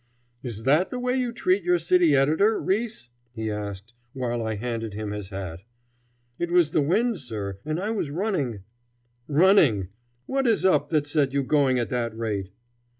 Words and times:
"Is 0.41 0.63
that 0.63 0.89
the 0.89 0.97
way 0.99 1.15
you 1.15 1.31
treat 1.31 1.61
your 1.61 1.77
city 1.77 2.15
editor, 2.15 2.59
Riis?" 2.59 3.09
he 3.35 3.51
asked, 3.51 3.93
while 4.13 4.41
I 4.43 4.55
handed 4.55 4.95
him 4.95 5.11
his 5.11 5.29
hat. 5.29 5.61
"It 6.39 6.49
was 6.49 6.71
the 6.71 6.81
wind, 6.81 7.19
sir, 7.19 7.59
and 7.65 7.79
I 7.79 7.91
was 7.91 8.09
running" 8.09 8.63
"Running! 9.43 9.89
What 10.25 10.47
is 10.47 10.65
up 10.65 10.89
that 10.89 11.05
set 11.05 11.33
you 11.33 11.43
going 11.43 11.77
at 11.77 11.91
that 11.91 12.17
rate?" 12.17 12.49